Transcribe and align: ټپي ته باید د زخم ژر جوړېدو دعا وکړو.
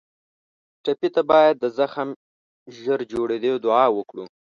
ټپي 0.83 1.09
ته 1.15 1.21
باید 1.31 1.55
د 1.59 1.65
زخم 1.77 2.09
ژر 2.79 2.99
جوړېدو 3.11 3.53
دعا 3.65 3.85
وکړو. 3.97 4.25